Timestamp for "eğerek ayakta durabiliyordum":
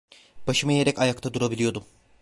0.73-1.85